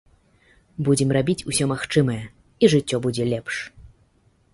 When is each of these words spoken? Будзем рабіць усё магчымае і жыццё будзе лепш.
Будзем 0.85 1.09
рабіць 1.17 1.45
усё 1.51 1.67
магчымае 1.73 2.17
і 2.63 2.71
жыццё 2.75 2.97
будзе 3.05 3.23
лепш. 3.33 3.55